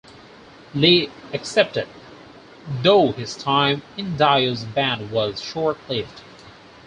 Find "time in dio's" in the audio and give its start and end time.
3.37-4.63